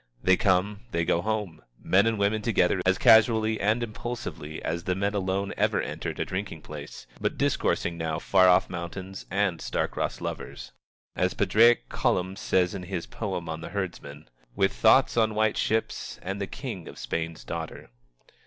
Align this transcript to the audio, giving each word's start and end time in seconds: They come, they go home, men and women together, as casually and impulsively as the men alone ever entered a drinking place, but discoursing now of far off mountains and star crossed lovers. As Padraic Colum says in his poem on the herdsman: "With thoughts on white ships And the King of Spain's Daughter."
They 0.23 0.35
come, 0.35 0.79
they 0.89 1.05
go 1.05 1.21
home, 1.21 1.61
men 1.79 2.07
and 2.07 2.17
women 2.17 2.41
together, 2.41 2.81
as 2.87 2.97
casually 2.97 3.59
and 3.61 3.83
impulsively 3.83 4.59
as 4.63 4.85
the 4.85 4.95
men 4.95 5.13
alone 5.13 5.53
ever 5.57 5.79
entered 5.79 6.19
a 6.19 6.25
drinking 6.25 6.63
place, 6.63 7.05
but 7.19 7.37
discoursing 7.37 7.99
now 7.99 8.15
of 8.15 8.23
far 8.23 8.49
off 8.49 8.67
mountains 8.67 9.27
and 9.29 9.61
star 9.61 9.87
crossed 9.87 10.19
lovers. 10.19 10.71
As 11.15 11.35
Padraic 11.35 11.87
Colum 11.87 12.35
says 12.35 12.73
in 12.73 12.81
his 12.81 13.05
poem 13.05 13.47
on 13.47 13.61
the 13.61 13.69
herdsman: 13.69 14.27
"With 14.55 14.73
thoughts 14.73 15.17
on 15.17 15.35
white 15.35 15.55
ships 15.55 16.17
And 16.23 16.41
the 16.41 16.47
King 16.47 16.87
of 16.87 16.97
Spain's 16.97 17.43
Daughter." 17.43 17.91